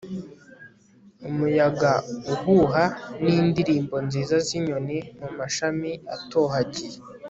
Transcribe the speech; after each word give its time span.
umuyaga 1.29 1.91
uhuha 2.33 2.83
n'indirimbo 3.23 3.95
nziza 4.05 4.35
z'inyoni 4.45 4.97
mu 5.19 5.29
mashami 5.37 5.91
atohagiye 6.15 6.97